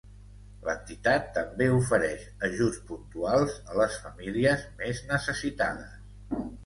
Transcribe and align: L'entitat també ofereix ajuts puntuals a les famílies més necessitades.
L'entitat 0.67 1.27
també 1.35 1.67
ofereix 1.73 2.25
ajuts 2.49 2.79
puntuals 2.87 3.59
a 3.75 3.77
les 3.83 3.99
famílies 4.07 4.65
més 4.81 5.03
necessitades. 5.13 6.43